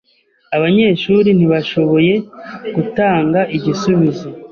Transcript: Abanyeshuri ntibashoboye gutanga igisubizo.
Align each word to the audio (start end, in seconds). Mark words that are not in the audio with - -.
Abanyeshuri 0.55 1.29
ntibashoboye 1.33 2.13
gutanga 2.75 3.39
igisubizo. 3.57 4.27